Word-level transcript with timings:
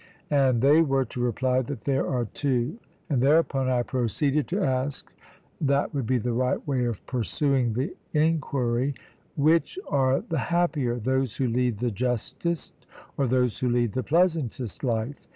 and 0.31 0.63
they 0.63 0.81
were 0.81 1.05
to 1.05 1.19
reply 1.21 1.61
that 1.61 1.83
there 1.83 2.07
are 2.07 2.25
two; 2.25 2.79
and 3.11 3.21
thereupon 3.21 3.69
I 3.69 3.83
proceeded 3.83 4.47
to 4.47 4.59
ask, 4.63 5.13
(that 5.61 5.93
would 5.93 6.07
be 6.07 6.17
the 6.17 6.33
right 6.33 6.65
way 6.67 6.85
of 6.85 7.05
pursuing 7.05 7.73
the 7.73 7.95
enquiry), 8.11 8.95
Which 9.35 9.77
are 9.87 10.21
the 10.21 10.39
happier 10.39 10.95
those 10.95 11.35
who 11.37 11.45
lead 11.45 11.77
the 11.77 11.91
justest, 11.91 12.87
or 13.15 13.27
those 13.27 13.59
who 13.59 13.69
lead 13.69 13.93
the 13.93 14.01
pleasantest 14.01 14.83
life? 14.83 15.27